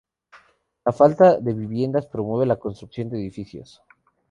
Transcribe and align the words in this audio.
La 0.83 0.91
falta 0.93 1.37
de 1.39 1.53
viviendas 1.53 2.07
promueve 2.07 2.47
la 2.47 2.55
construcción 2.55 3.07
de 3.11 3.19
edificios. 3.19 3.83